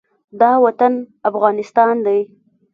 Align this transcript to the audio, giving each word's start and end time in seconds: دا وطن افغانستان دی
دا 0.39 0.51
وطن 0.63 0.93
افغانستان 1.29 1.95
دی 2.05 2.19